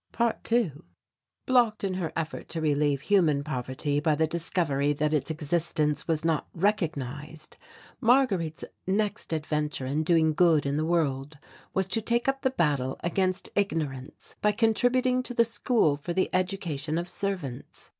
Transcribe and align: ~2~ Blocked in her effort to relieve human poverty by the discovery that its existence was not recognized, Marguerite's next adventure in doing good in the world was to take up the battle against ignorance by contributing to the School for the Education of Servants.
~2~ 0.13 0.81
Blocked 1.45 1.83
in 1.83 1.93
her 1.93 2.11
effort 2.15 2.49
to 2.49 2.59
relieve 2.59 3.01
human 3.01 3.43
poverty 3.43 3.99
by 3.99 4.15
the 4.15 4.25
discovery 4.25 4.93
that 4.93 5.13
its 5.13 5.29
existence 5.29 6.07
was 6.07 6.25
not 6.25 6.47
recognized, 6.55 7.55
Marguerite's 7.99 8.63
next 8.87 9.31
adventure 9.31 9.85
in 9.85 10.01
doing 10.01 10.33
good 10.33 10.65
in 10.65 10.75
the 10.75 10.85
world 10.87 11.37
was 11.75 11.87
to 11.89 12.01
take 12.01 12.27
up 12.27 12.41
the 12.41 12.49
battle 12.49 12.97
against 13.03 13.49
ignorance 13.53 14.35
by 14.41 14.51
contributing 14.53 15.21
to 15.21 15.35
the 15.35 15.45
School 15.45 15.95
for 15.97 16.13
the 16.13 16.31
Education 16.33 16.97
of 16.97 17.07
Servants. 17.07 17.87